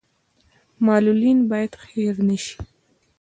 معلولین 0.85 1.39
باید 1.49 1.73
هیر 1.89 2.15
نشي 2.27 2.57